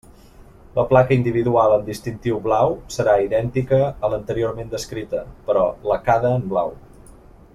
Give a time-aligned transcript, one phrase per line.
[0.77, 6.75] La placa individual amb distintiu blau serà idèntica a l'anteriorment descrita, però lacada en blau.